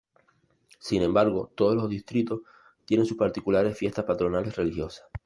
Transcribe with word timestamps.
Sin 0.79 1.03
embargo 1.03 1.51
todos 1.53 1.75
los 1.75 1.87
distritos 1.87 2.41
tienen 2.85 3.05
sus 3.05 3.17
particulares 3.17 3.77
Fiestas 3.77 4.03
Patronales 4.05 4.55
religiosas. 4.55 5.05